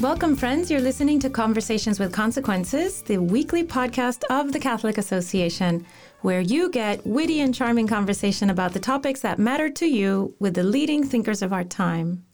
[0.00, 0.70] Welcome, friends.
[0.70, 5.84] You're listening to Conversations with Consequences, the weekly podcast of the Catholic Association,
[6.22, 10.54] where you get witty and charming conversation about the topics that matter to you with
[10.54, 12.24] the leading thinkers of our time.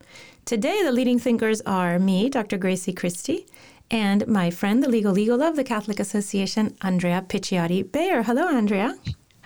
[0.45, 2.57] Today, the leading thinkers are me, Dr.
[2.57, 3.49] Gracie Christie,
[3.91, 8.23] and my friend, the legal legal of the Catholic Association, Andrea Picciotti Bayer.
[8.23, 8.97] Hello, Andrea.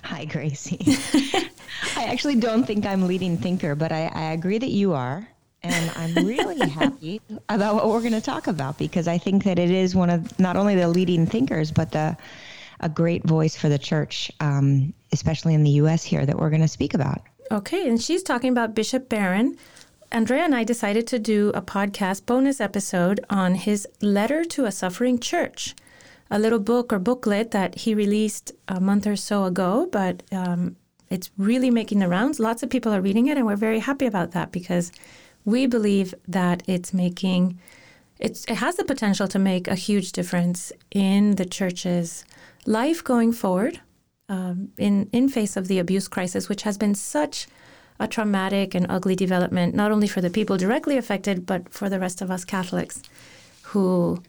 [0.05, 0.79] Hi, Gracie.
[1.97, 5.27] I actually don't think I'm leading thinker, but I, I agree that you are.
[5.63, 9.59] And I'm really happy about what we're going to talk about because I think that
[9.59, 12.17] it is one of not only the leading thinkers, but the
[12.81, 16.03] a great voice for the church, um, especially in the U.S.
[16.03, 17.21] here, that we're going to speak about.
[17.53, 19.57] Okay, and she's talking about Bishop Barron.
[20.13, 24.73] Andrea and I decided to do a podcast bonus episode on his letter to a
[24.73, 25.75] suffering church,
[26.31, 30.77] a little book or booklet that he released a month or so ago, but um,
[31.11, 32.41] it's really making the rounds.
[32.41, 34.91] Lots of people are reading it, and we're very happy about that because
[35.51, 37.59] we believe that it's making
[38.19, 42.25] it's, it has the potential to make a huge difference in the church's
[42.67, 43.81] life going forward
[44.29, 47.49] um, in in face of the abuse crisis, which has been such
[47.99, 51.99] a traumatic and ugly development, not only for the people directly affected, but for the
[51.99, 53.03] rest of us Catholics
[53.63, 54.23] who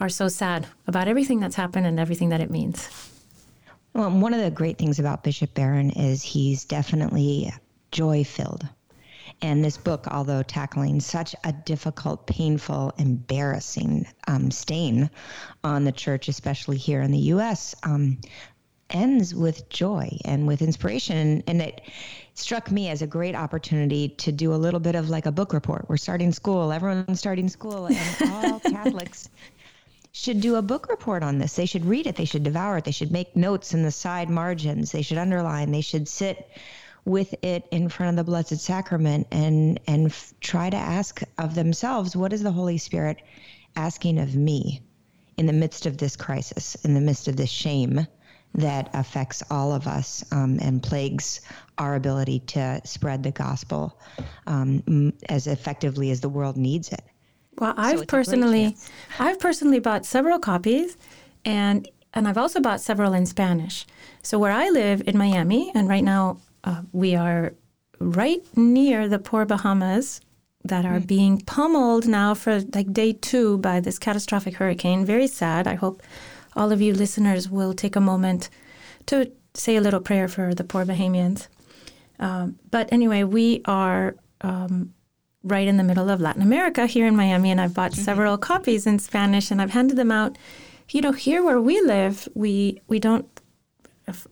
[0.00, 2.88] are so sad about everything that's happened and everything that it means.
[3.94, 7.52] Well, one of the great things about Bishop Barron is he's definitely
[7.92, 8.66] joy filled.
[9.40, 15.10] And this book, although tackling such a difficult, painful, embarrassing um, stain
[15.62, 18.18] on the church, especially here in the U.S., um,
[18.90, 21.42] ends with joy and with inspiration.
[21.46, 21.82] And it
[22.34, 25.52] struck me as a great opportunity to do a little bit of like a book
[25.52, 25.86] report.
[25.88, 29.28] We're starting school, everyone's starting school, and all Catholics
[30.12, 31.54] should do a book report on this.
[31.54, 34.28] They should read it, they should devour it, they should make notes in the side
[34.28, 36.50] margins, they should underline, they should sit
[37.08, 41.54] with it in front of the blessed sacrament and and f- try to ask of
[41.54, 43.22] themselves what is the holy spirit
[43.76, 44.80] asking of me
[45.38, 48.06] in the midst of this crisis in the midst of this shame
[48.54, 51.40] that affects all of us um, and plagues
[51.78, 53.98] our ability to spread the gospel
[54.46, 57.02] um, as effectively as the world needs it
[57.58, 58.76] well i've so personally
[59.18, 60.96] i've personally bought several copies
[61.44, 63.86] and and I've also bought several in Spanish.
[64.22, 67.54] So where I live in Miami, and right now uh, we are
[67.98, 70.20] right near the poor Bahamas
[70.64, 71.06] that are mm.
[71.06, 75.06] being pummeled now for like day two by this catastrophic hurricane.
[75.06, 75.66] Very sad.
[75.66, 76.02] I hope
[76.54, 78.50] all of you listeners will take a moment
[79.06, 81.48] to say a little prayer for the poor Bahamians.
[82.20, 84.92] Um, but anyway, we are um,
[85.42, 88.02] right in the middle of Latin America here in Miami, and I've bought mm-hmm.
[88.02, 90.36] several copies in Spanish and I've handed them out.
[90.90, 93.26] You know, here where we live, we we don't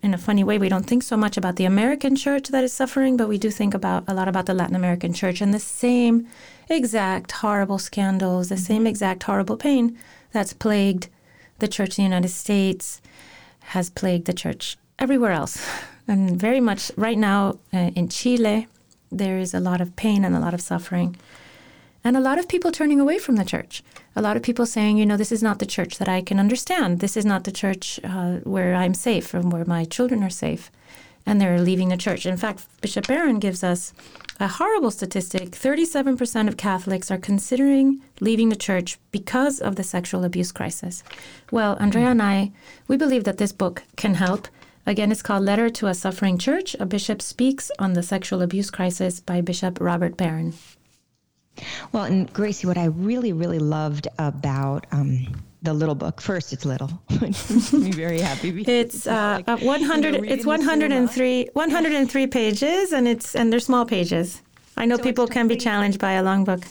[0.03, 2.73] in a funny way, we don't think so much about the American church that is
[2.73, 5.59] suffering, but we do think about a lot about the Latin American church and the
[5.59, 6.27] same
[6.69, 8.65] exact horrible scandals, the mm-hmm.
[8.65, 9.97] same exact horrible pain
[10.33, 11.09] that's plagued
[11.59, 13.01] the church in the United States,
[13.61, 15.67] has plagued the church everywhere else.
[16.09, 18.69] And very much right now uh, in Chile,
[19.11, 21.17] there is a lot of pain and a lot of suffering
[22.07, 23.83] and a lot of people turning away from the church.
[24.15, 26.39] A lot of people saying, you know, this is not the church that I can
[26.39, 27.01] understand.
[27.01, 30.71] This is not the church uh, where I'm safe and where my children are safe.
[31.27, 32.25] And they're leaving the church.
[32.25, 33.93] In fact, Bishop Barron gives us
[34.39, 40.23] a horrible statistic 37% of Catholics are considering leaving the church because of the sexual
[40.23, 41.03] abuse crisis.
[41.51, 42.53] Well, Andrea and I,
[42.87, 44.47] we believe that this book can help.
[44.87, 46.77] Again, it's called Letter to a Suffering Church.
[46.79, 50.55] A Bishop Speaks on the Sexual Abuse Crisis by Bishop Robert Barron.
[51.93, 55.27] Well, and Gracie, what I really, really loved about um,
[55.63, 56.21] the little book.
[56.21, 56.89] First, it's little.
[57.11, 58.63] Which makes me very happy.
[58.67, 60.15] It's uh, like, 100.
[60.15, 61.51] You know, it's 103.
[61.53, 64.43] 103 pages, and it's and they're small pages.
[64.77, 66.63] I know so people totally, can be challenged by a long book.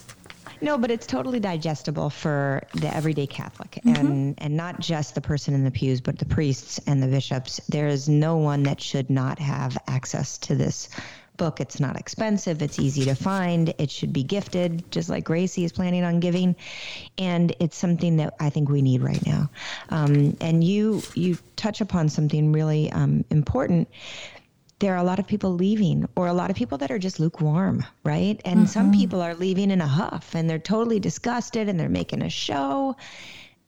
[0.62, 3.96] No, but it's totally digestible for the everyday Catholic, mm-hmm.
[3.96, 7.60] and and not just the person in the pews, but the priests and the bishops.
[7.68, 10.90] There is no one that should not have access to this
[11.38, 11.60] book.
[11.60, 15.72] It's not expensive, it's easy to find, it should be gifted, just like Gracie is
[15.72, 16.56] planning on giving.
[17.18, 19.50] And it's something that I think we need right now.
[19.90, 23.88] Um, and you you touch upon something really um, important
[24.80, 27.20] there are a lot of people leaving or a lot of people that are just
[27.20, 28.42] lukewarm, right?
[28.44, 28.66] And mm-hmm.
[28.66, 32.30] some people are leaving in a huff and they're totally disgusted and they're making a
[32.30, 32.98] show.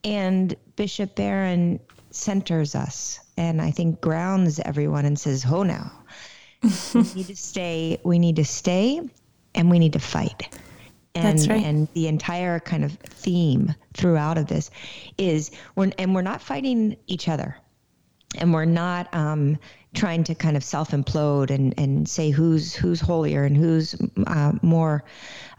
[0.04, 1.80] And Bishop Barron
[2.12, 5.92] centers us and I think grounds everyone and says, "Oh, now
[6.64, 8.00] we need to stay.
[8.04, 9.02] We need to stay,
[9.56, 10.58] and we need to fight.
[11.16, 11.64] And, That's right.
[11.64, 14.70] And the entire kind of theme throughout of this
[15.18, 17.58] is we're and we're not fighting each other,
[18.38, 19.58] and we're not um,
[19.96, 23.96] trying to kind of self implode and and say who's who's holier and who's
[24.28, 25.04] uh, more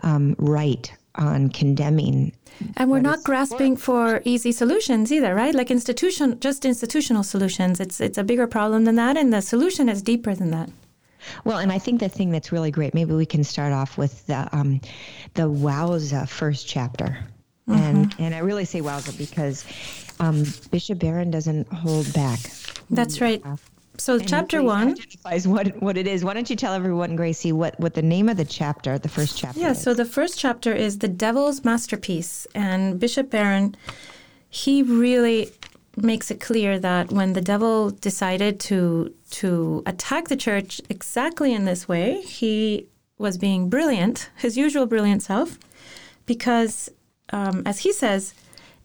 [0.01, 2.33] um, right on condemning.
[2.77, 5.55] And we're not grasping for easy solutions either, right?
[5.55, 7.81] Like institution, just institutional solutions.
[7.81, 10.71] It's it's a bigger problem than that, and the solution is deeper than that.
[11.45, 14.27] Well, and I think the thing that's really great, maybe we can start off with
[14.27, 14.81] the um,
[15.35, 17.19] the Wowza first chapter.
[17.69, 17.83] Mm-hmm.
[17.83, 19.65] And and I really say wowza because
[20.21, 22.41] um, Bishop Barron doesn't hold back.
[22.91, 23.43] That's right.
[23.99, 26.25] So and chapter one identifies what what it is.
[26.25, 29.37] Why don't you tell everyone, Gracie, what what the name of the chapter, the first
[29.37, 29.61] chapter?
[29.61, 29.73] Yeah.
[29.73, 29.83] Is?
[29.83, 33.77] So the first chapter is the Devil's Masterpiece, and Bishop Barron,
[34.49, 35.51] he really
[36.03, 41.65] makes it clear that when the devil decided to to attack the church exactly in
[41.65, 42.87] this way, he
[43.19, 45.59] was being brilliant, his usual brilliant self,
[46.27, 46.89] because
[47.31, 48.35] um, as he says,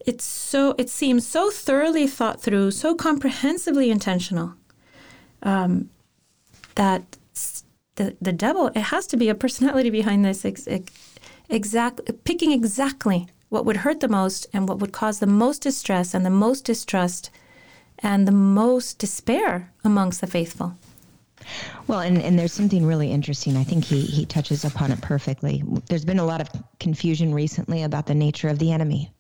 [0.06, 4.54] it's so it seems so thoroughly thought through, so comprehensively intentional
[5.44, 5.90] um,
[6.76, 7.18] that
[7.96, 10.92] the the devil it has to be a personality behind this ex, ex,
[11.50, 16.16] exact picking exactly what would hurt the most and what would cause the most distress
[16.16, 17.30] and the most distrust
[18.00, 20.76] and the most despair amongst the faithful.
[21.86, 23.56] Well, and, and there's something really interesting.
[23.56, 25.64] I think he, he touches upon it perfectly.
[25.88, 29.14] There's been a lot of confusion recently about the nature of the enemy.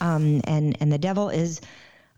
[0.00, 1.60] Um, and, and the devil is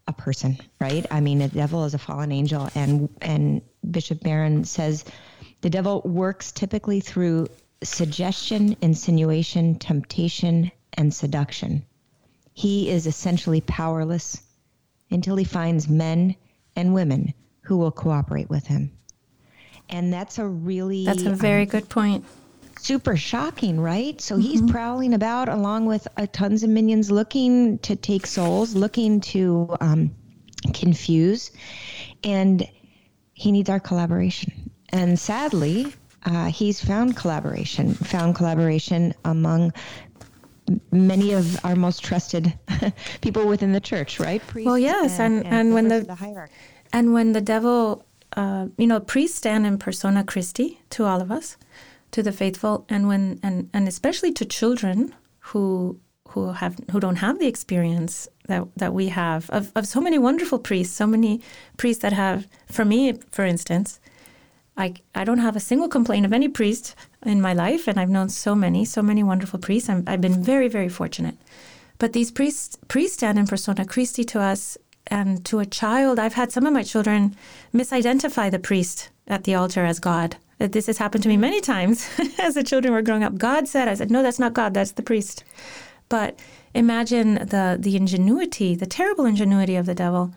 [0.08, 1.05] a person, right?
[1.10, 5.05] I mean, the devil is a fallen angel, and and Bishop Barron says
[5.60, 7.48] the devil works typically through
[7.82, 11.85] suggestion, insinuation, temptation, and seduction.
[12.53, 14.43] He is essentially powerless
[15.11, 16.37] until he finds men
[16.77, 18.93] and women who will cooperate with him.
[19.89, 22.25] And that's a really That's a very um, good point
[22.83, 24.21] super shocking, right?
[24.21, 24.43] So mm-hmm.
[24.43, 29.77] he's prowling about along with uh, tons of minions looking to take souls, looking to
[29.81, 30.11] um,
[30.75, 31.53] confuse,
[32.25, 32.67] and
[33.35, 34.71] he needs our collaboration.
[34.91, 35.93] And sadly,
[36.25, 39.73] uh, he's found collaboration, found collaboration among
[40.90, 42.52] many of our most trusted
[43.20, 44.44] people within the church, right?
[44.46, 46.52] Priests well, yes, and, and, and, and when the, the hierarchy.
[46.92, 48.04] and when the devil,
[48.36, 51.56] uh, you know, priests stand in persona Christi to all of us,
[52.12, 55.98] to the faithful and when and, and especially to children who
[56.28, 60.19] who have who don't have the experience that that we have of, of so many
[60.19, 61.40] wonderful priests, so many
[61.76, 64.00] priests that have for me, for instance,
[64.76, 68.10] I I don't have a single complaint of any priest in my life, and I've
[68.10, 69.88] known so many, so many wonderful priests.
[69.88, 71.36] i have been very, very fortunate.
[71.98, 76.19] But these priests priests stand in persona Christi to us and to a child.
[76.19, 77.36] I've had some of my children
[77.74, 81.60] misidentify the priest at the altar as God uh, this has happened to me many
[81.60, 82.08] times
[82.38, 83.36] as the children were growing up.
[83.36, 85.44] God said, I said, no, that's not God, that's the priest.
[86.08, 86.38] But
[86.74, 90.32] imagine the, the ingenuity, the terrible ingenuity of the devil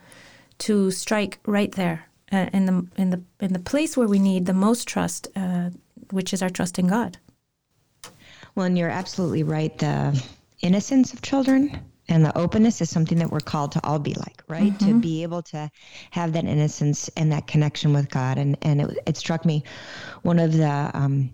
[0.60, 4.46] to strike right there uh, in, the, in, the, in the place where we need
[4.46, 5.70] the most trust, uh,
[6.12, 7.18] which is our trust in God.
[8.56, 9.78] Well, and you're absolutely right.
[9.78, 10.22] The
[10.62, 14.44] innocence of children and the openness is something that we're called to all be like
[14.48, 14.88] right mm-hmm.
[14.88, 15.70] to be able to
[16.12, 19.64] have that innocence and that connection with god and and it, it struck me
[20.22, 21.32] one of the um,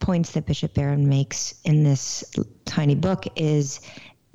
[0.00, 2.24] points that bishop barron makes in this
[2.64, 3.80] tiny book is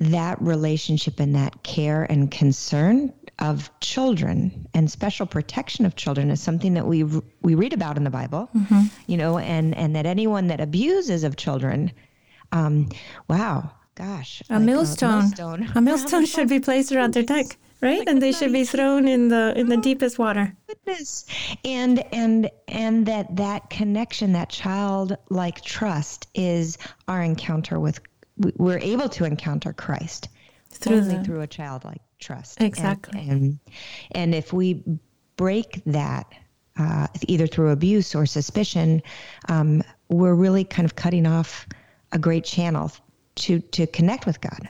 [0.00, 6.40] that relationship and that care and concern of children and special protection of children is
[6.40, 7.04] something that we
[7.42, 8.82] we read about in the Bible, mm-hmm.
[9.06, 11.92] you know, and and that anyone that abuses of children,
[12.52, 12.88] um,
[13.28, 15.10] wow, gosh, a like millstone.
[15.10, 18.00] A millstone, a millstone should be placed around their neck, right?
[18.00, 20.54] Like and they should be thrown in the in the deepest water.
[20.68, 21.26] Goodness,
[21.64, 26.78] and and and that that connection, that childlike trust, is
[27.08, 28.00] our encounter with.
[28.56, 30.28] We're able to encounter Christ
[30.70, 32.60] through only the, through a childlike trust.
[32.60, 33.58] Exactly, and and,
[34.12, 34.82] and if we
[35.36, 36.26] break that.
[36.76, 39.00] Uh, either through abuse or suspicion,
[39.48, 41.68] um, we're really kind of cutting off
[42.10, 42.90] a great channel
[43.36, 44.68] to to connect with God.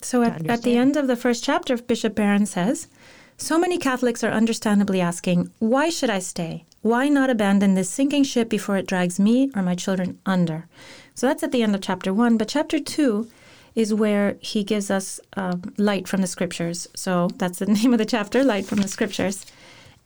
[0.00, 2.88] So at, at the end of the first chapter, Bishop Barron says,
[3.36, 6.64] so many Catholics are understandably asking, why should I stay?
[6.82, 10.66] Why not abandon this sinking ship before it drags me or my children under?
[11.14, 12.36] So that's at the end of chapter one.
[12.36, 13.28] But chapter two
[13.74, 16.86] is where he gives us uh, light from the scriptures.
[16.94, 19.44] So that's the name of the chapter, Light from the Scriptures.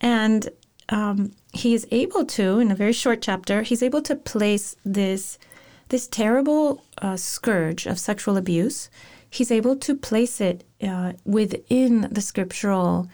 [0.01, 0.49] And
[0.89, 5.39] um, he is able to, in a very short chapter, he's able to place this
[5.89, 8.91] this terrible uh, scourge of sexual abuse,
[9.31, 13.09] he's able to place it uh, within the scriptural,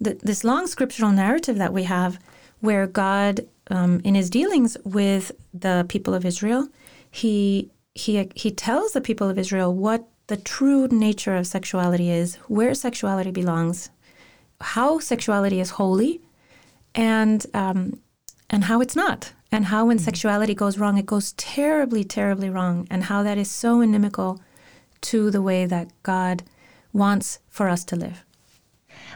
[0.00, 2.18] this long scriptural narrative that we have,
[2.60, 6.68] where God, um, in his dealings with the people of Israel,
[7.10, 12.36] he he he tells the people of Israel what the true nature of sexuality is,
[12.48, 13.90] where sexuality belongs,
[14.60, 16.20] how sexuality is holy,
[16.94, 18.00] and um,
[18.50, 20.04] and how it's not and how when mm-hmm.
[20.04, 24.40] sexuality goes wrong, it goes terribly, terribly wrong, and how that is so inimical
[25.02, 26.42] to the way that God
[26.92, 28.24] wants for us to live.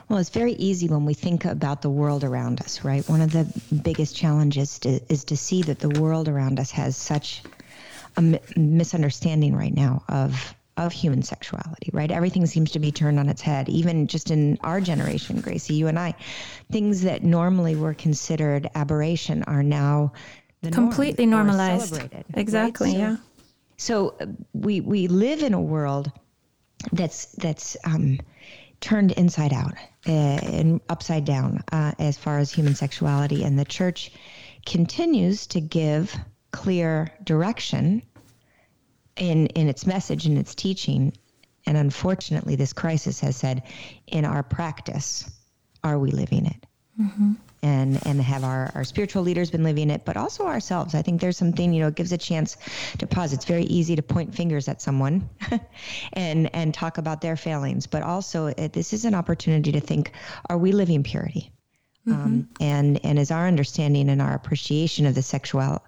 [0.08, 3.08] Well, it's very easy when we think about the world around us, right?
[3.08, 3.46] One of the
[3.82, 7.42] biggest challenges to, is to see that the world around us has such
[8.16, 12.10] a mi- misunderstanding right now of of human sexuality, right?
[12.10, 15.88] Everything seems to be turned on its head, even just in our generation, Gracie, you
[15.88, 16.14] and I.
[16.72, 20.12] Things that normally were considered aberration are now
[20.70, 22.00] completely norm, normalized.
[22.34, 22.94] Exactly, right?
[22.94, 23.16] so, yeah.
[23.76, 26.10] So uh, we we live in a world
[26.92, 28.18] that's that's um,
[28.80, 29.74] turned inside out
[30.06, 34.12] uh, and upside down uh, as far as human sexuality, and the church
[34.64, 36.16] continues to give
[36.50, 38.02] clear direction
[39.16, 41.12] in in its message and its teaching.
[41.66, 43.62] And unfortunately, this crisis has said,
[44.06, 45.30] in our practice,
[45.84, 46.66] are we living it?
[46.98, 47.32] Mm-hmm.
[47.62, 50.94] And and have our, our spiritual leaders been living it, but also ourselves.
[50.94, 52.56] I think there's something, you know, it gives a chance
[52.98, 53.34] to pause.
[53.34, 55.28] It's very easy to point fingers at someone
[56.14, 60.12] and and talk about their failings, but also it, this is an opportunity to think,
[60.48, 61.52] are we living purity?
[62.08, 62.22] Mm-hmm.
[62.22, 65.84] Um, and and is our understanding and our appreciation of the sexual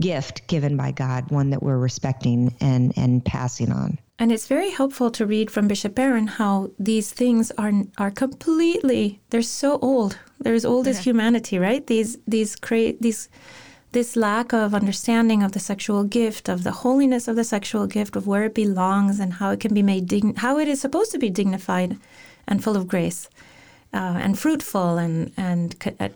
[0.00, 3.98] gift given by God one that we're respecting and and passing on?
[4.18, 9.20] And it's very helpful to read from Bishop Barron how these things are are completely
[9.30, 10.18] they're so old.
[10.40, 10.90] They're as old yeah.
[10.90, 11.86] as humanity, right?
[11.86, 13.28] These these cra- these
[13.92, 18.16] this lack of understanding of the sexual gift, of the holiness of the sexual gift,
[18.16, 21.12] of where it belongs and how it can be made dign- how it is supposed
[21.12, 21.98] to be dignified
[22.48, 23.28] and full of grace
[23.92, 26.08] uh, and fruitful and, and uh,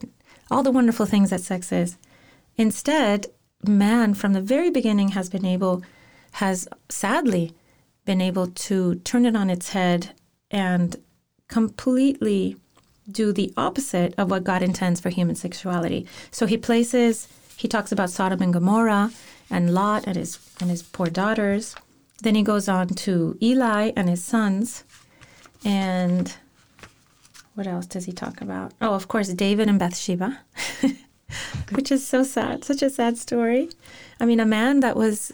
[0.50, 1.96] all the wonderful things that sex is.
[2.56, 3.26] Instead,
[3.64, 5.82] man from the very beginning has been able,
[6.32, 7.52] has sadly
[8.04, 10.12] been able to turn it on its head
[10.50, 10.96] and
[11.48, 12.56] completely
[13.10, 16.06] do the opposite of what God intends for human sexuality.
[16.30, 19.12] So he places, he talks about Sodom and Gomorrah
[19.50, 21.74] and Lot and his and his poor daughters.
[22.22, 24.84] Then he goes on to Eli and his sons,
[25.64, 26.34] and
[27.56, 28.72] what else does he talk about?
[28.82, 30.40] Oh, of course, David and Bathsheba,
[31.72, 32.64] which is so sad.
[32.64, 33.70] Such a sad story.
[34.20, 35.32] I mean, a man that was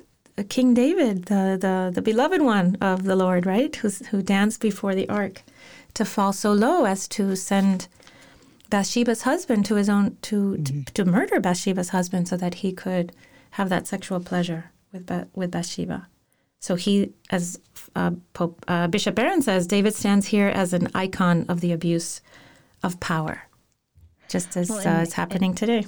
[0.49, 3.75] King David, the, the, the beloved one of the Lord, right?
[3.75, 5.43] Who's, who danced before the ark,
[5.95, 7.89] to fall so low as to send
[8.71, 10.83] Bathsheba's husband to his own to, mm-hmm.
[10.85, 13.13] to, to murder Bathsheba's husband so that he could
[13.53, 16.07] have that sexual pleasure with with Bathsheba.
[16.63, 17.59] So he, as
[17.97, 22.21] uh, Pope uh, Bishop Barron says, David stands here as an icon of the abuse
[22.85, 23.43] of power,
[24.29, 25.87] just as well, and, uh, it's happening and, today.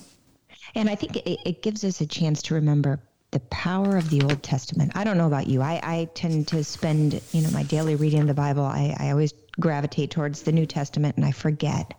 [0.75, 2.99] And I think it, it, gives us a chance to remember
[3.31, 4.91] the power of the Old Testament.
[4.97, 5.63] I don't know about you.
[5.63, 8.65] I, I tend to spend, you know, my daily reading of the Bible.
[8.65, 11.95] I, I always gravitate towards the New Testament, and I forget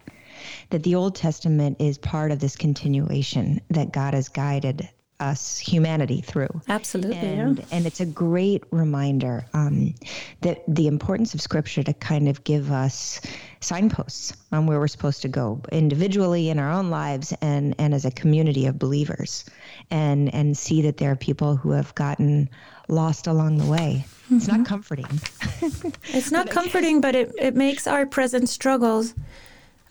[0.71, 6.21] that the Old Testament is part of this continuation that God has guided us humanity
[6.21, 6.61] through.
[6.67, 7.65] Absolutely, and, yeah.
[7.71, 9.93] And it's a great reminder um,
[10.41, 13.21] that the importance of Scripture to kind of give us
[13.61, 18.05] signposts on where we're supposed to go individually in our own lives and and as
[18.05, 19.45] a community of believers,
[19.89, 22.49] and and see that there are people who have gotten
[22.87, 24.05] lost along the way.
[24.25, 24.37] Mm-hmm.
[24.37, 24.65] It's not mm-hmm.
[24.65, 25.21] comforting.
[26.09, 29.13] it's not comforting, but it, it makes our present struggles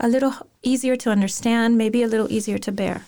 [0.00, 3.06] a little easier to understand, maybe a little easier to bear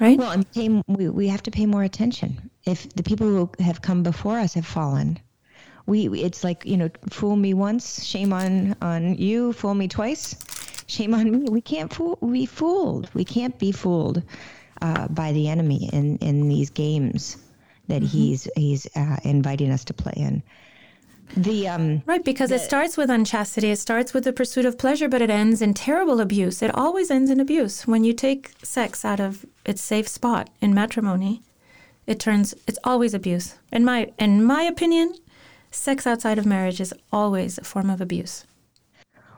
[0.00, 0.18] right?
[0.18, 2.50] Well, and pay, we, we have to pay more attention.
[2.64, 5.18] If the people who have come before us have fallen,
[5.86, 9.52] we it's like you know, fool me once, shame on on you.
[9.52, 10.36] Fool me twice,
[10.86, 11.48] shame on me.
[11.50, 13.10] We can't fool, be fooled.
[13.14, 14.22] We can't be fooled
[14.80, 17.36] uh, by the enemy in in these games
[17.88, 18.06] that mm-hmm.
[18.06, 20.42] he's he's uh, inviting us to play in.
[21.36, 23.70] The um, right because the, it starts with unchastity.
[23.70, 26.62] It starts with the pursuit of pleasure, but it ends in terrible abuse.
[26.62, 30.74] It always ends in abuse when you take sex out of its safe spot in
[30.74, 31.42] matrimony.
[32.06, 32.54] It turns.
[32.66, 33.56] It's always abuse.
[33.72, 35.14] In my in my opinion,
[35.70, 38.44] sex outside of marriage is always a form of abuse.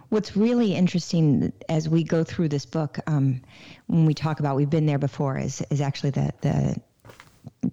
[0.09, 3.41] What's really interesting as we go through this book, um,
[3.87, 6.77] when we talk about we've been there before, is is actually the the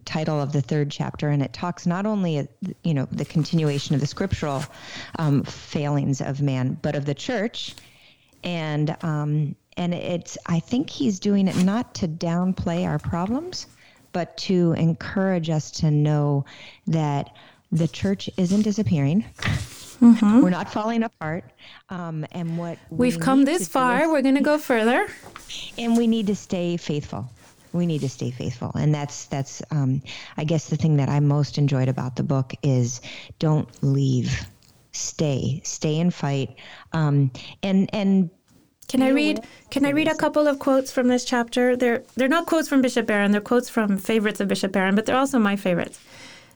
[0.05, 2.47] title of the third chapter, and it talks not only
[2.83, 4.63] you know the continuation of the scriptural
[5.17, 7.75] um, failings of man, but of the church,
[8.43, 13.67] and um, and it's I think he's doing it not to downplay our problems,
[14.12, 16.45] but to encourage us to know
[16.88, 17.35] that
[17.71, 19.25] the church isn't disappearing.
[20.01, 20.41] Mm-hmm.
[20.41, 21.45] We're not falling apart.
[21.89, 25.07] Um, and what we've we come this far, we're going to go further.
[25.77, 27.29] And we need to stay faithful
[27.74, 30.01] we need to stay faithful and that's that's um,
[30.38, 33.01] i guess the thing that i most enjoyed about the book is
[33.39, 34.46] don't leave
[34.92, 36.56] stay stay and fight
[36.94, 38.30] um, and and
[38.88, 39.44] can I read?
[39.72, 41.75] Can I read a couple of quotes from this chapter?
[41.75, 43.32] They're they're not quotes from Bishop Barron.
[43.32, 46.00] They're quotes from favorites of Bishop Barron, but they're also my favorites.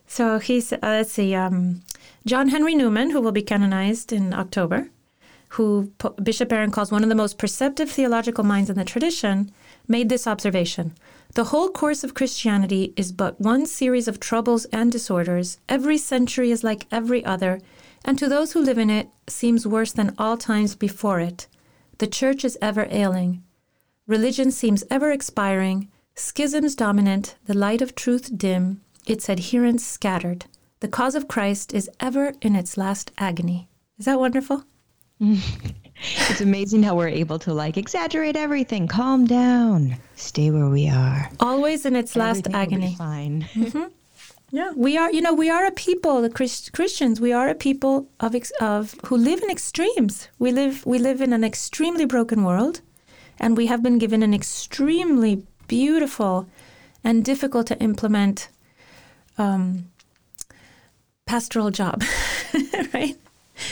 [0.05, 1.33] So he's uh, let's see.
[1.33, 1.81] Um,
[2.27, 4.89] John Henry Newman, who will be canonized in October,
[5.49, 9.51] who Bishop Barron calls one of the most perceptive theological minds in the tradition,
[9.87, 10.93] made this observation.
[11.33, 15.59] The whole course of Christianity is but one series of troubles and disorders.
[15.69, 17.59] Every century is like every other,
[18.03, 21.47] and to those who live in it seems worse than all times before it.
[21.99, 23.43] The church is ever ailing.
[24.07, 30.45] Religion seems ever expiring, schisms dominant, the light of truth dim, its adherents scattered.
[30.79, 33.67] The cause of Christ is ever in its last agony.
[33.97, 34.63] Is that wonderful?
[36.01, 41.29] it's amazing how we're able to like exaggerate everything, calm down, stay where we are.
[41.39, 42.95] Always in its last agony.
[42.95, 43.43] fine.
[43.53, 43.83] Mm-hmm.
[44.49, 45.11] Yeah, we are.
[45.11, 47.19] You know, we are a people, the Christ- Christians.
[47.19, 50.29] We are a people of ex- of who live in extremes.
[50.39, 52.79] We live we live in an extremely broken world,
[53.41, 56.47] and we have been given an extremely beautiful
[57.03, 58.47] and difficult to implement
[59.37, 59.89] um,
[61.25, 62.01] pastoral job,
[62.93, 63.17] right?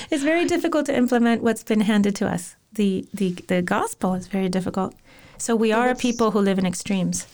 [0.10, 2.56] It's very difficult to implement what's been handed to us.
[2.74, 4.96] The, the, the gospel is very difficult.
[5.38, 7.28] So we are a people who live in extremes.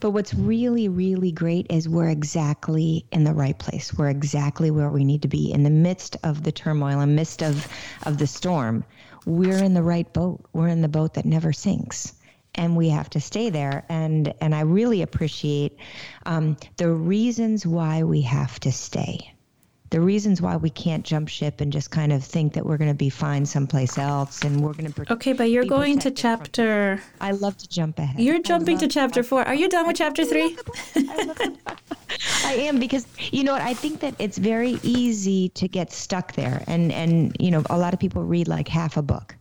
[0.00, 3.92] But what's really, really great is we're exactly in the right place.
[3.92, 7.14] We're exactly where we need to be in the midst of the turmoil, in the
[7.14, 7.68] midst of,
[8.04, 8.84] of the storm.
[9.26, 10.40] We're in the right boat.
[10.54, 12.14] We're in the boat that never sinks
[12.54, 13.84] and we have to stay there.
[13.88, 15.76] And and I really appreciate
[16.26, 19.32] um, the reasons why we have to stay.
[19.90, 22.90] The reasons why we can't jump ship and just kind of think that we're going
[22.90, 25.12] to be fine someplace else and we're going to.
[25.12, 26.98] Okay, but you're going to chapter.
[26.98, 28.20] From, I love to jump ahead.
[28.20, 29.42] You're jumping to chapter four.
[29.42, 30.56] Are you done with chapter three?
[32.44, 36.34] I am because you know what I think that it's very easy to get stuck
[36.34, 39.34] there, and and you know a lot of people read like half a book,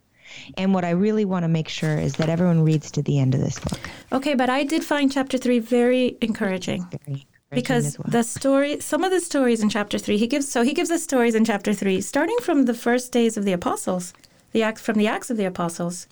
[0.58, 3.36] and what I really want to make sure is that everyone reads to the end
[3.36, 3.80] of this book.
[4.12, 6.88] Okay, but I did find chapter three very encouraging.
[7.06, 8.08] Very because well.
[8.10, 11.04] the story some of the stories in chapter 3 he gives so he gives us
[11.04, 14.14] stories in chapter 3 starting from the first days of the apostles
[14.52, 16.08] the acts from the acts of the apostles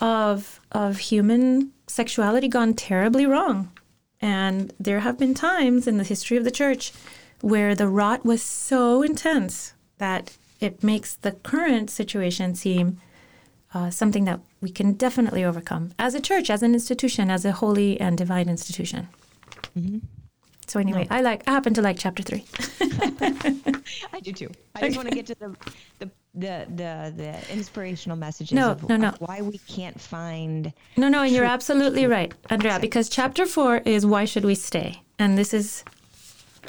[0.00, 3.70] of of human sexuality gone terribly wrong
[4.20, 6.92] and there have been times in the history of the church
[7.40, 12.98] where the rot was so intense that it makes the current situation seem
[13.74, 17.52] uh, something that we can definitely overcome as a church, as an institution, as a
[17.52, 19.08] holy and divine institution.
[19.76, 19.98] Mm-hmm.
[20.66, 21.16] So anyway, no.
[21.16, 21.42] I like.
[21.46, 22.44] I happen to like chapter three.
[24.12, 24.50] I do too.
[24.74, 25.56] I just want to get to the
[25.98, 28.52] the the the, the inspirational messages.
[28.52, 29.14] No, of, no, no.
[29.18, 30.72] Why we can't find.
[30.96, 32.78] No, no, and you're absolutely right, Andrea.
[32.80, 35.84] Because chapter four is why should we stay, and this is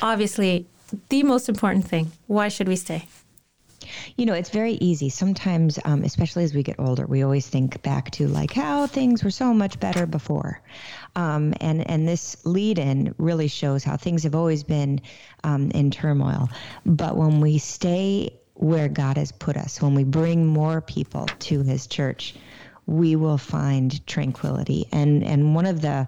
[0.01, 0.67] obviously
[1.09, 2.11] the most important thing.
[2.27, 3.07] Why should we stay?
[4.17, 5.09] You know, it's very easy.
[5.09, 9.23] Sometimes, um, especially as we get older, we always think back to like how things
[9.23, 10.61] were so much better before.
[11.15, 15.01] Um, and, and this lead in really shows how things have always been
[15.43, 16.49] um, in turmoil.
[16.85, 21.61] But when we stay where God has put us, when we bring more people to
[21.63, 22.35] his church,
[22.85, 24.87] we will find tranquility.
[24.91, 26.07] And, and one of the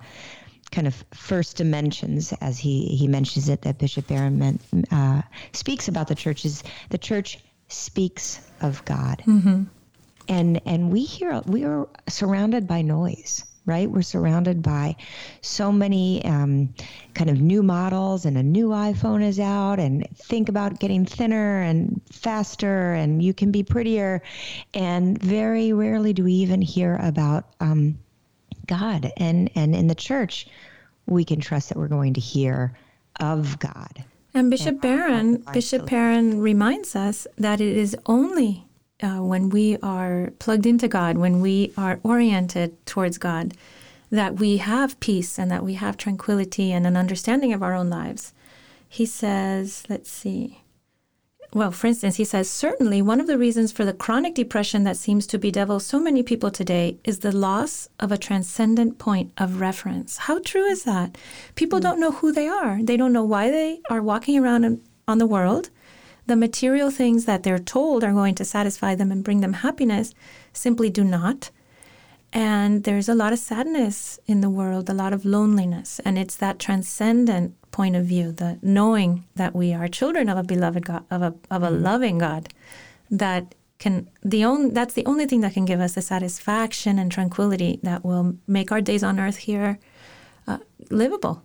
[0.72, 4.60] kind of first dimensions, as he, he mentions it, that Bishop Barron
[4.92, 5.22] uh,
[5.54, 7.40] speaks about the church is the church
[7.70, 9.24] speaks of God.
[9.26, 9.64] Mm-hmm.
[10.30, 13.92] And and we hear we are surrounded by noise, right?
[13.92, 14.96] We're surrounded by
[15.42, 16.74] so many um,
[17.14, 21.62] kind of new models, and a new iPhone is out, and think about getting thinner
[21.62, 24.24] and faster, and you can be prettier,
[24.74, 28.00] and very rarely do we even hear about um,
[28.66, 29.12] God.
[29.18, 30.48] And and in the church,
[31.06, 32.76] we can trust that we're going to hear
[33.20, 34.04] of God.
[34.34, 38.67] And Bishop Barron, Bishop Barron reminds us that it is only
[39.02, 43.54] uh, when we are plugged into God, when we are oriented towards God,
[44.10, 47.90] that we have peace and that we have tranquility and an understanding of our own
[47.90, 48.34] lives.
[48.88, 50.62] He says, let's see
[51.54, 54.98] well, for instance, he says certainly one of the reasons for the chronic depression that
[54.98, 59.62] seems to bedevil so many people today is the loss of a transcendent point of
[59.62, 60.18] reference.
[60.18, 61.18] How true is that?
[61.56, 62.80] People don't know who they are.
[62.84, 65.70] They don't know why they are walking around in, on the world.
[66.28, 70.14] The material things that they're told are going to satisfy them and bring them happiness
[70.54, 71.50] simply do not.
[72.34, 76.00] And there's a lot of sadness in the world, a lot of loneliness.
[76.04, 80.44] And it's that transcendent point of view, the knowing that we are children of a
[80.44, 81.84] beloved God, of a, of a mm-hmm.
[81.84, 82.50] loving God,
[83.10, 87.12] that can the only that's the only thing that can give us the satisfaction and
[87.12, 89.80] tranquility that will make our days on earth here
[90.48, 90.58] uh,
[90.90, 91.44] livable.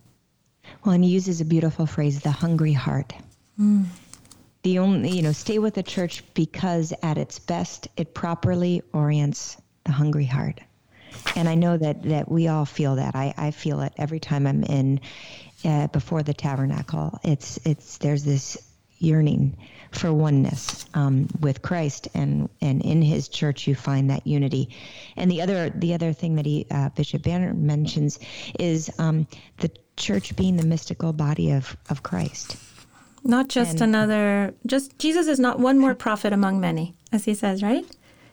[0.84, 3.12] Well, and he uses a beautiful phrase, the hungry heart.
[3.60, 3.84] Mm.
[4.62, 9.56] The only, you know, stay with the church because at its best, it properly orients
[9.84, 10.60] the hungry heart
[11.36, 13.14] and I know that that we all feel that.
[13.14, 15.00] I, I feel it every time I'm in
[15.64, 17.18] uh, before the tabernacle.
[17.22, 19.56] It's it's there's this yearning
[19.90, 24.70] for oneness um, with Christ, and and in His church you find that unity.
[25.16, 28.18] And the other the other thing that he uh, Bishop Barron mentions
[28.58, 29.26] is um,
[29.58, 32.56] the church being the mystical body of of Christ.
[33.24, 34.54] Not just and, another.
[34.66, 37.84] Just Jesus is not one more prophet among many, as he says, right?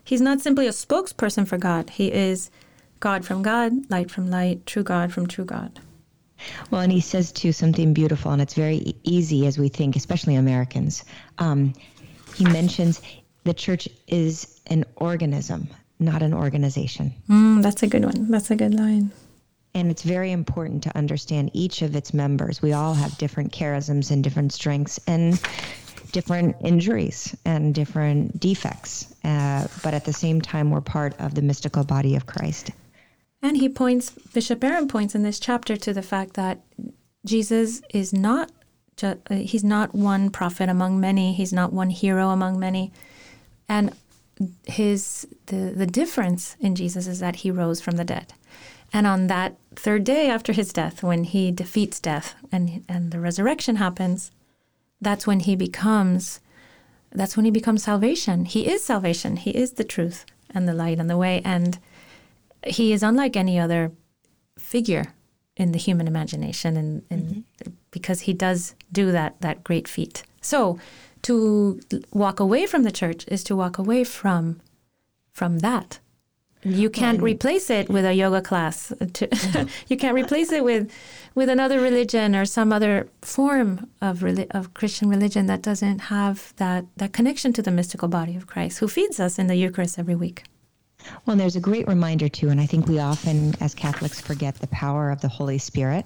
[0.04, 1.92] He's not simply a spokesperson for God.
[1.92, 2.50] He is
[3.00, 5.80] God from God, light from light, true God from true God.
[6.72, 10.36] Well, and he says too something beautiful, and it's very easy as we think, especially
[10.36, 11.04] Americans.
[11.38, 11.74] Um,
[12.36, 13.02] he mentions
[13.44, 15.68] the church is an organism,
[16.00, 17.14] not an organization.
[17.30, 18.32] Mm, that's a good one.
[18.32, 19.12] That's a good line.
[19.74, 22.62] And it's very important to understand each of its members.
[22.62, 25.40] We all have different charisms and different strengths and
[26.12, 29.14] different injuries and different defects.
[29.24, 32.72] Uh, but at the same time, we're part of the mystical body of Christ.
[33.42, 36.62] And he points, Bishop Barron points in this chapter to the fact that
[37.26, 38.52] Jesus is not,
[39.04, 41.34] uh, he's not one prophet among many.
[41.34, 42.92] He's not one hero among many.
[43.68, 43.94] And
[44.66, 48.34] his, the, the difference in Jesus is that he rose from the dead.
[48.92, 53.20] And on that third day after his death, when he defeats death and, and the
[53.20, 54.32] resurrection happens,
[55.02, 56.40] that's when he becomes
[57.12, 58.46] that's when he becomes salvation.
[58.46, 59.38] He is salvation.
[59.38, 61.42] He is the truth and the light and the way.
[61.44, 61.80] And
[62.68, 63.92] he is unlike any other
[64.60, 65.16] figure
[65.60, 67.72] in the human imagination and, and mm-hmm.
[67.92, 70.80] because he does do that that great feat so
[71.22, 71.80] to
[72.12, 74.62] walk away from the church is to walk away from
[75.34, 76.00] from that
[76.64, 79.68] you can't replace it with a yoga class to, mm-hmm.
[79.88, 80.92] you can't replace it with
[81.36, 86.86] with another religion or some other form of of Christian religion that doesn't have that
[86.98, 90.16] that connection to the mystical body of Christ who feeds us in the Eucharist every
[90.16, 90.44] week
[91.26, 94.68] well, there's a great reminder too, and I think we often, as Catholics, forget the
[94.68, 96.06] power of the Holy Spirit.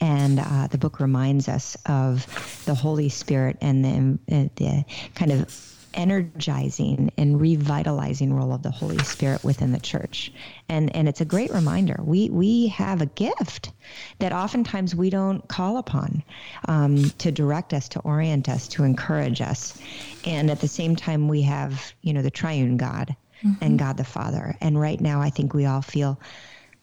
[0.00, 2.26] And uh, the book reminds us of
[2.66, 8.70] the Holy Spirit and the, uh, the kind of energizing and revitalizing role of the
[8.70, 10.32] Holy Spirit within the church.
[10.68, 11.98] And and it's a great reminder.
[12.02, 13.72] We we have a gift
[14.18, 16.22] that oftentimes we don't call upon
[16.68, 19.78] um, to direct us, to orient us, to encourage us.
[20.24, 23.64] And at the same time, we have you know the Triune God mm-hmm.
[23.64, 24.56] and God the Father.
[24.60, 26.20] And right now, I think we all feel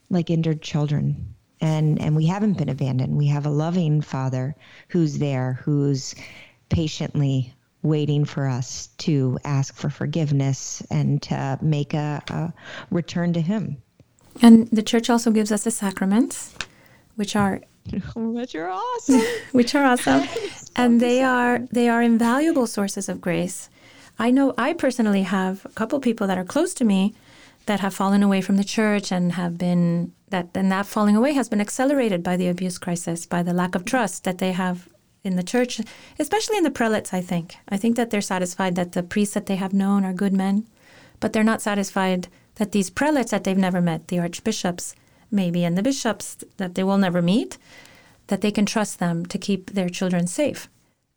[0.10, 1.36] like injured children.
[1.62, 3.16] And, and we haven't been abandoned.
[3.16, 4.56] We have a loving Father
[4.90, 6.14] who's there, who's
[6.70, 12.54] patiently waiting for us to ask for forgiveness and to make a, a
[12.90, 13.78] return to Him.
[14.42, 16.56] And the church also gives us the sacraments,
[17.16, 17.62] which are
[18.16, 19.22] which are awesome.
[19.52, 20.28] which are awesome,
[20.76, 23.70] and they are they are invaluable sources of grace.
[24.18, 27.14] I know I personally have a couple people that are close to me
[27.66, 31.34] that have fallen away from the church and have been that and that falling away
[31.34, 34.90] has been accelerated by the abuse crisis, by the lack of trust that they have
[35.24, 35.80] in the church,
[36.20, 37.56] especially in the prelates, I think.
[37.70, 40.68] I think that they're satisfied that the priests that they have known are good men,
[41.20, 44.96] but they're not satisfied that these prelates that they've never met, the archbishops,
[45.32, 47.58] maybe, and the bishops that they will never meet,
[48.28, 50.70] that they can trust them to keep their children safe.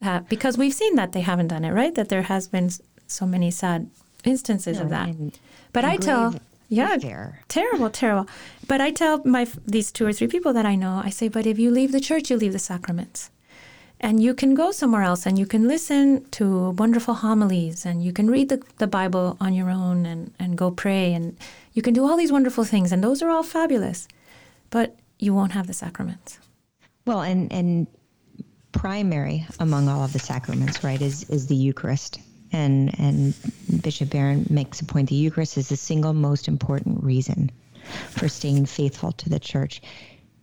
[0.03, 1.95] Uh, because we've seen that they haven't done it, right?
[1.95, 2.71] That there has been
[3.07, 3.91] so many sad
[4.25, 5.09] instances of that.
[5.09, 5.39] And,
[5.73, 6.35] but and I tell,
[6.69, 6.97] yeah,
[7.49, 8.29] terrible, terrible.
[8.67, 11.47] But I tell my these two or three people that I know, I say, but
[11.47, 13.31] if you leave the church, you leave the sacraments.
[14.01, 18.13] And you can go somewhere else and you can listen to wonderful homilies and you
[18.13, 21.37] can read the, the Bible on your own and, and go pray and
[21.73, 24.07] you can do all these wonderful things and those are all fabulous.
[24.71, 26.39] But you won't have the sacraments.
[27.07, 27.87] Well, and and
[28.73, 32.19] primary among all of the sacraments, right, is is the Eucharist.
[32.53, 33.35] And and
[33.83, 37.51] Bishop Barron makes a point: the Eucharist is the single most important reason
[38.11, 39.81] for staying faithful to the church.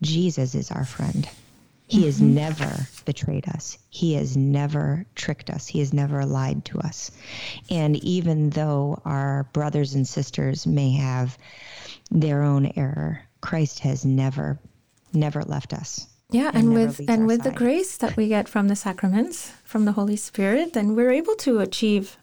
[0.02, 1.28] Jesus is our friend.
[1.94, 2.06] He mm-hmm.
[2.08, 3.78] has never betrayed us.
[3.92, 5.68] He has never tricked us.
[5.68, 7.12] He has never lied to us.
[7.70, 11.38] And even though our brothers and sisters may have
[12.10, 14.58] their own error, Christ has never,
[15.14, 16.08] never left us.
[16.32, 17.54] Yeah, and, and with and with side.
[17.54, 21.36] the grace that we get from the sacraments, from the Holy Spirit, then we're able
[21.36, 22.18] to achieve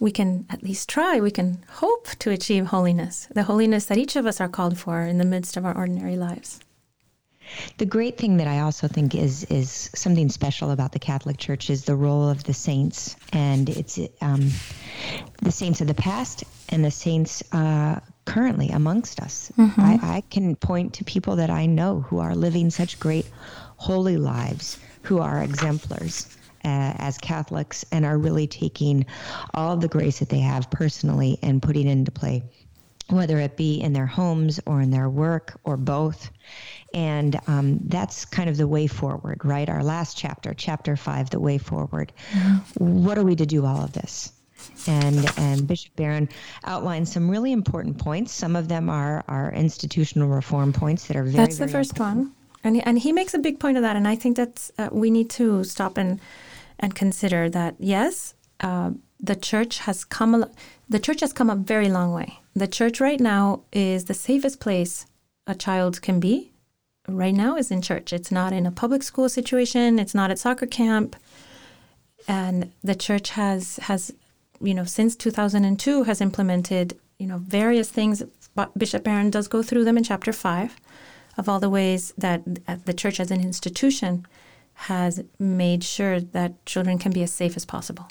[0.00, 4.16] we can at least try, we can hope to achieve holiness, the holiness that each
[4.16, 6.58] of us are called for in the midst of our ordinary lives.
[7.78, 11.70] The great thing that I also think is is something special about the Catholic Church
[11.70, 14.50] is the role of the saints, and it's um,
[15.42, 19.52] the saints of the past and the saints uh, currently amongst us.
[19.58, 19.80] Mm-hmm.
[19.80, 23.26] I, I can point to people that I know who are living such great
[23.76, 26.36] holy lives, who are exemplars.
[26.64, 29.04] Uh, as Catholics, and are really taking
[29.52, 32.44] all the grace that they have personally and putting it into play,
[33.08, 36.30] whether it be in their homes or in their work or both.
[36.94, 39.68] And um, that's kind of the way forward, right?
[39.68, 42.12] Our last chapter, chapter five, the way forward.
[42.32, 43.04] Mm-hmm.
[43.04, 44.32] What are we to do all of this?
[44.86, 46.28] And and Bishop Barron
[46.64, 48.32] outlined some really important points.
[48.32, 51.36] Some of them are are institutional reform points that are very.
[51.36, 52.26] That's the very first important.
[52.26, 53.96] one, and he, and he makes a big point of that.
[53.96, 56.20] And I think that's uh, we need to stop and
[56.78, 60.50] and consider that yes, uh, the church has come a,
[60.88, 62.38] the church has come a very long way.
[62.54, 65.06] The church right now is the safest place
[65.46, 66.51] a child can be.
[67.08, 68.12] Right now is in church.
[68.12, 69.98] It's not in a public school situation.
[69.98, 71.16] It's not at soccer camp.
[72.28, 74.12] And the church has has
[74.60, 78.22] you know since 2002 has implemented you know various things.
[78.76, 80.76] Bishop Barron does go through them in chapter five
[81.36, 82.42] of all the ways that
[82.84, 84.26] the church as an institution
[84.74, 88.08] has made sure that children can be as safe as possible.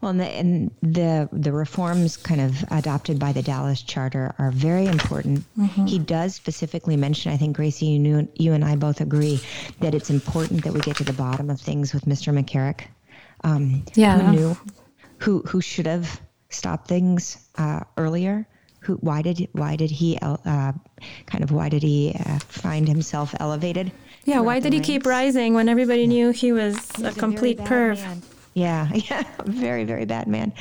[0.00, 4.50] Well, and the, and the, the reforms kind of adopted by the Dallas Charter are
[4.50, 5.44] very important.
[5.58, 5.86] Mm-hmm.
[5.86, 9.40] He does specifically mention, I think Gracie, you, knew, you and I both agree
[9.80, 12.32] that it's important that we get to the bottom of things with Mr.
[12.36, 12.86] McCarrick.
[13.44, 14.18] Um, yeah.
[14.18, 14.56] Who knew?
[15.18, 18.46] Who who should have stopped things uh, earlier?
[18.80, 20.72] Who why did why did he uh,
[21.26, 23.92] kind of why did he uh, find himself elevated?
[24.24, 27.96] Yeah, why did he keep rising when everybody knew he was a complete a perv?
[27.96, 28.22] Man.
[28.54, 30.52] Yeah, yeah, very, very bad man.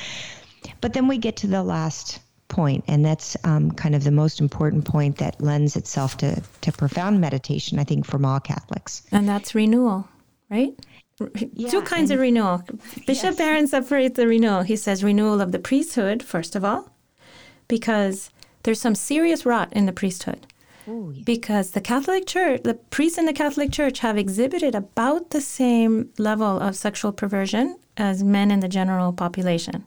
[0.81, 4.39] But then we get to the last point, and that's um, kind of the most
[4.39, 9.03] important point that lends itself to, to profound meditation, I think, from all Catholics.
[9.11, 10.07] And that's renewal,
[10.49, 10.73] right?
[11.53, 12.63] Yeah, Two kinds of renewal.
[13.05, 13.35] Bishop yes.
[13.37, 14.63] Barron separates the renewal.
[14.63, 16.89] He says renewal of the priesthood, first of all,
[17.67, 18.29] because
[18.63, 20.47] there's some serious rot in the priesthood.
[20.87, 21.23] Ooh, yeah.
[21.25, 26.09] Because the Catholic Church, the priests in the Catholic Church have exhibited about the same
[26.17, 29.85] level of sexual perversion as men in the general population.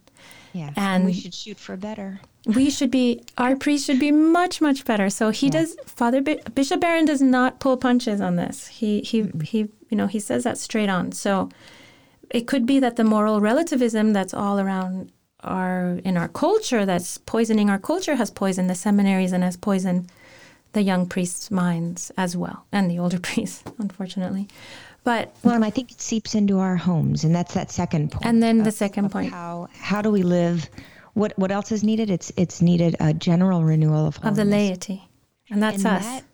[0.52, 2.20] Yeah, and we should shoot for better.
[2.46, 5.10] We should be our priest should be much much better.
[5.10, 5.52] So he yeah.
[5.52, 5.76] does.
[5.84, 8.68] Father Bishop Barron does not pull punches on this.
[8.68, 9.40] He he mm-hmm.
[9.40, 9.68] he.
[9.88, 11.12] You know he says that straight on.
[11.12, 11.50] So
[12.30, 17.18] it could be that the moral relativism that's all around our in our culture that's
[17.18, 20.10] poisoning our culture has poisoned the seminaries and has poisoned
[20.72, 24.48] the young priests' minds as well, and the older priests, unfortunately.
[25.06, 28.26] But well, and I think it seeps into our homes, and that's that second point.
[28.26, 30.68] And then of, the second point: how how do we live?
[31.14, 32.10] What what else is needed?
[32.10, 34.40] It's it's needed a general renewal of holiness.
[34.40, 35.08] of the laity,
[35.48, 36.02] and that's and us.
[36.02, 36.24] That,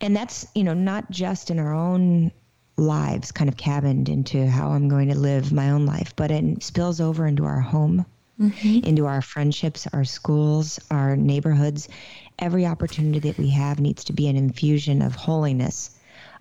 [0.00, 2.32] and that's you know not just in our own
[2.78, 6.62] lives, kind of cabined into how I'm going to live my own life, but it
[6.62, 8.06] spills over into our home,
[8.40, 8.86] mm-hmm.
[8.86, 11.90] into our friendships, our schools, our neighborhoods.
[12.38, 15.90] Every opportunity that we have needs to be an infusion of holiness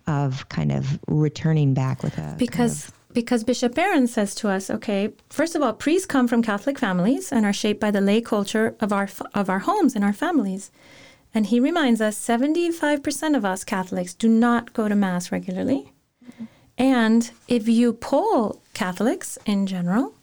[0.07, 4.49] of kind of returning back with a because kind of because Bishop Barron says to
[4.49, 8.01] us, okay, first of all, priests come from Catholic families and are shaped by the
[8.01, 10.71] lay culture of our of our homes and our families.
[11.35, 15.91] And he reminds us 75% of us Catholics do not go to mass regularly.
[16.77, 20.13] And if you poll Catholics in general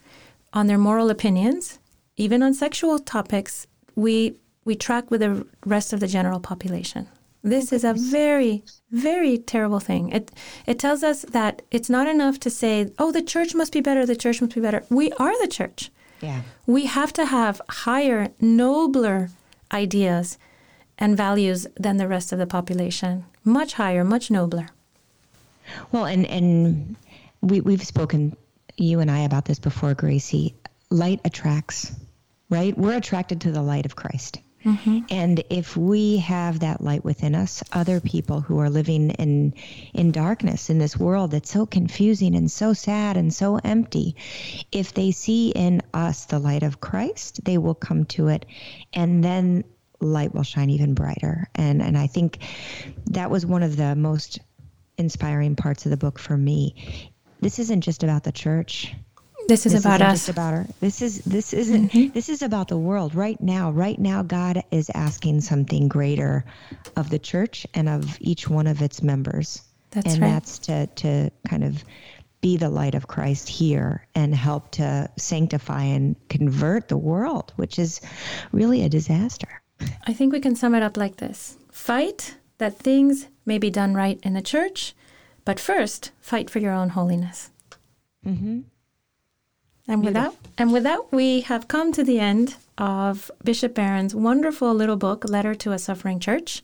[0.53, 1.79] on their moral opinions,
[2.17, 7.09] even on sexual topics, we we track with the rest of the general population.
[7.43, 10.11] This is a very, very terrible thing.
[10.11, 10.31] It
[10.67, 14.05] it tells us that it's not enough to say, "Oh, the church must be better.
[14.05, 15.91] The church must be better." We are the church.
[16.21, 16.43] Yeah.
[16.67, 19.31] We have to have higher, nobler
[19.73, 20.39] ideas
[20.99, 23.25] and values than the rest of the population.
[23.43, 24.69] Much higher, much nobler.
[25.93, 26.97] Well, and and
[27.41, 28.37] we we've spoken
[28.77, 30.55] you and I about this before, Gracie.
[30.91, 31.93] Light attracts,
[32.51, 32.77] right?
[32.77, 34.41] We're attracted to the light of Christ.
[34.65, 35.01] Mm-hmm.
[35.11, 39.55] And if we have that light within us, other people who are living in
[39.95, 44.17] in darkness in this world that's so confusing and so sad and so empty,
[44.71, 48.45] if they see in us the light of Christ, they will come to it
[48.93, 49.65] and then
[50.01, 51.49] light will shine even brighter.
[51.55, 52.39] And and I think
[53.11, 54.41] that was one of the most
[54.99, 57.11] inspiring parts of the book for me.
[57.41, 58.95] This isn't just about the church.
[59.51, 60.29] This is this about us.
[60.29, 60.67] about her.
[60.79, 62.13] This is this isn't mm-hmm.
[62.13, 63.73] this is about the world right now.
[63.73, 66.45] Right now, God is asking something greater
[66.97, 69.63] of the church and of each one of its members.
[69.91, 70.31] That's and right.
[70.31, 71.85] that's to to kind of
[72.41, 77.77] be the light of Christ here and help to sanctify and convert the world, which
[77.77, 78.01] is
[78.53, 79.49] really a disaster.
[80.07, 83.95] I think we can sum it up like this fight that things may be done
[83.95, 84.95] right in the church,
[85.45, 87.51] but first, fight for your own holiness.
[88.25, 88.61] Mm-hmm.
[89.91, 94.15] And with that, and with that, we have come to the end of Bishop Barron's
[94.15, 96.63] wonderful little book, Letter to a Suffering Church.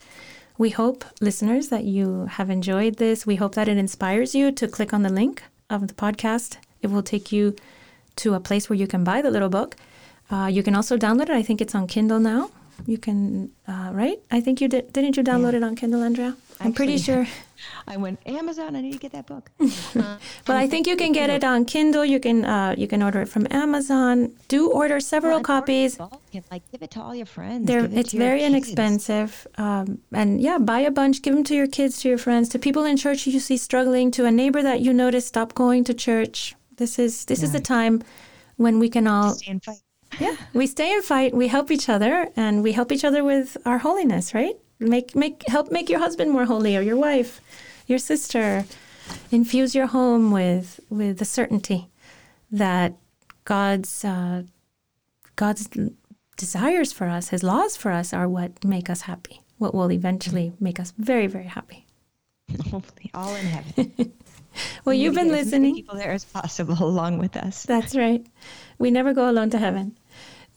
[0.59, 3.27] We hope, listeners, that you have enjoyed this.
[3.27, 6.59] We hope that it inspires you to click on the link of the podcast.
[6.83, 7.57] It will take you
[8.17, 9.75] to a place where you can buy the little book.
[10.31, 11.31] Uh, you can also download it.
[11.31, 12.51] I think it's on Kindle now.
[12.87, 14.21] You can, uh, right?
[14.31, 14.93] I think you did.
[14.93, 15.59] Didn't you download yeah.
[15.59, 16.37] it on Kindle, Andrea?
[16.61, 17.27] I'm pretty sure.
[17.89, 18.77] I went Amazon.
[18.77, 19.51] I need to get that book.
[20.47, 22.05] Well, I think you can get it on Kindle.
[22.05, 24.33] You can uh, you can order it from Amazon.
[24.47, 25.99] Do order several copies.
[25.99, 27.67] Like give it to all your friends.
[27.67, 31.23] They're, it's very inexpensive, um, and yeah, buy a bunch.
[31.23, 34.11] Give them to your kids, to your friends, to people in church you see struggling,
[34.13, 36.55] to a neighbor that you notice stop going to church.
[36.77, 38.03] This is this is the time
[38.57, 39.81] when we can all stay and fight.
[40.21, 41.35] Yeah, we stay and fight.
[41.35, 44.35] We help each other, and we help each other with our holiness.
[44.35, 44.57] Right?
[44.79, 47.41] Make make help make your husband more holy or your wife,
[47.87, 48.65] your sister.
[49.31, 51.89] Infuse your home with with the certainty
[52.51, 52.95] that
[53.45, 54.43] God's uh,
[55.37, 55.69] God's
[56.37, 59.41] desires for us, His laws for us, are what make us happy.
[59.59, 61.87] What will eventually make us very very happy.
[62.71, 64.13] Hopefully, all in heaven.
[64.85, 65.75] well, you've been listening.
[65.75, 67.65] people there as possible along with us.
[67.65, 68.25] That's right.
[68.79, 69.97] We never go alone to heaven.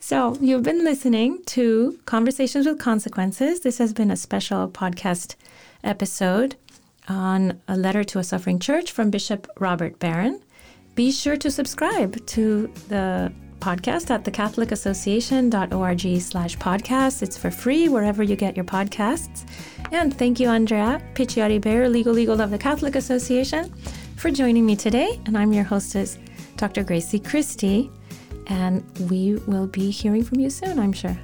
[0.02, 3.60] So, you've been listening to Conversations with Consequences.
[3.60, 5.36] This has been a special podcast
[5.84, 6.56] episode
[7.10, 10.42] on a letter to a suffering church from Bishop Robert Barron.
[10.96, 17.22] Be sure to subscribe to the podcast at thecatholicassociation.org slash podcast.
[17.22, 19.46] It's for free wherever you get your podcasts.
[19.92, 23.70] And thank you, Andrea Picciotti-Bayer, Legal Legal of the Catholic Association,
[24.16, 25.20] for joining me today.
[25.26, 26.18] And I'm your hostess,
[26.56, 26.86] Dr.
[26.86, 27.92] Grazie Christie.
[28.50, 31.18] And we will be hearing from you soon, I'm sure.